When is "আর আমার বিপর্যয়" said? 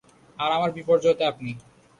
0.39-1.15